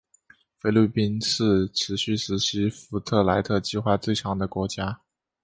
[0.57, 4.99] 菲律宾是持续实施福布莱特计划最长的国家。